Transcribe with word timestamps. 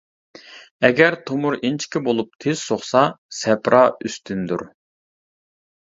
ئەگەر 0.89 1.17
تومۇر 1.27 1.57
ئىنچىكە 1.69 2.03
بولۇپ 2.09 2.33
تېز 2.47 2.65
سوقسا 2.73 3.05
سەپرا 3.43 3.87
ئۈستۈندۇر. 4.01 4.69